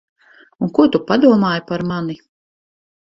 Un 0.63 0.69
ko 0.77 0.85
tu 0.95 1.01
padomāji 1.11 1.61
par 1.67 1.83
mani? 1.91 2.17